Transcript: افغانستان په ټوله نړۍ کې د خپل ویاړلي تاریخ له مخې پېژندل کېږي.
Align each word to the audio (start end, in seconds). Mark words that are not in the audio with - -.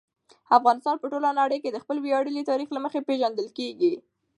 افغانستان 0.57 0.95
په 0.99 1.05
ټوله 1.11 1.29
نړۍ 1.39 1.57
کې 1.63 1.69
د 1.71 1.77
خپل 1.83 1.97
ویاړلي 2.01 2.43
تاریخ 2.51 2.67
له 2.73 2.79
مخې 2.85 3.05
پېژندل 3.07 3.47
کېږي. 3.57 3.93